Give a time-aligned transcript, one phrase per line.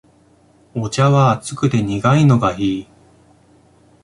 [0.73, 2.87] お茶は熱くて苦いのがいい